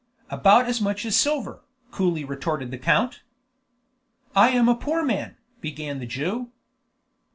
"About 0.31 0.65
as 0.65 0.81
much 0.81 1.05
as 1.05 1.15
silver," 1.15 1.61
coolly 1.91 2.25
retorted 2.25 2.71
the 2.71 2.79
count. 2.79 3.21
"I 4.35 4.49
am 4.49 4.67
a 4.67 4.73
poor 4.73 5.03
man," 5.03 5.37
began 5.61 5.99
the 5.99 6.07
Jew. 6.07 6.49